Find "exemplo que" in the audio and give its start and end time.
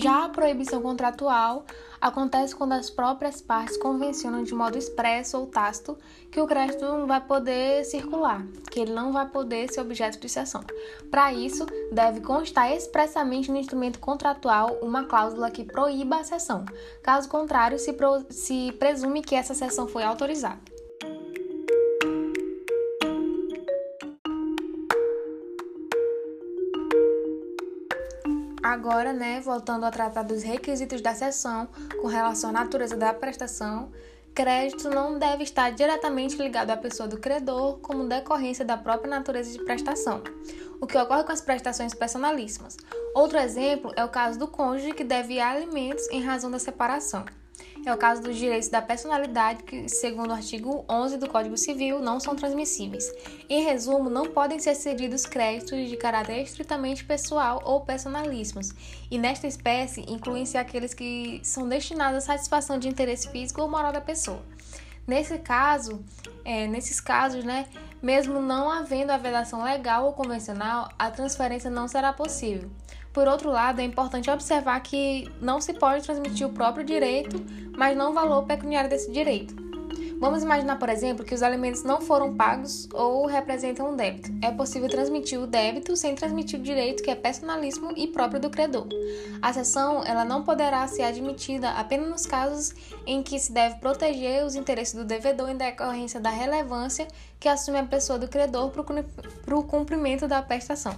80.88-81.34